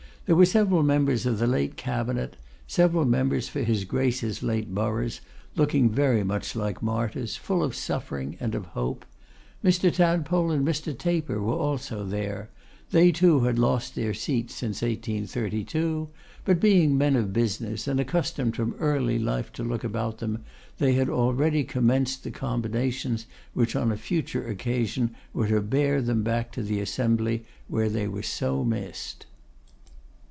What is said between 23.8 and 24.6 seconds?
a future